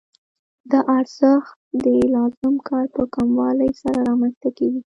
دا 0.71 0.79
ارزښت 0.97 1.55
د 1.85 1.85
لازم 2.15 2.55
کار 2.69 2.85
په 2.95 3.03
کموالي 3.15 3.71
سره 3.81 3.99
رامنځته 4.09 4.49
کېږي 4.57 4.79